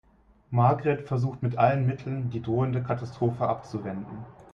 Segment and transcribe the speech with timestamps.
[0.49, 4.25] Margret versucht mit allen Mitteln, die drohende Katastrophe abzuwenden.